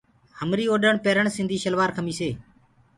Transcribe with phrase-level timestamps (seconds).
[0.39, 2.31] هميرو اوڏڻ پيرڻ سنڌي سلوآر ڪمج هي۔